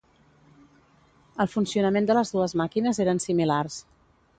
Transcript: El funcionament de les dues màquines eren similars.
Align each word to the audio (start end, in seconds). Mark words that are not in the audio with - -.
El 1.45 1.53
funcionament 1.57 2.11
de 2.11 2.19
les 2.21 2.35
dues 2.39 2.59
màquines 2.65 3.05
eren 3.09 3.27
similars. 3.31 3.83